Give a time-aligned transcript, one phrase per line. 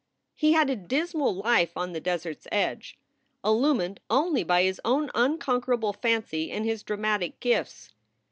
[0.33, 2.97] He had a dis mal life on the desert s edge,
[3.45, 7.93] illumined only by his own unconquerable fancy and his dramatic gifts.